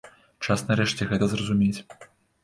Час 0.45 0.61
нарэшце 0.69 1.07
гэта 1.11 1.27
зразумець. 1.33 1.79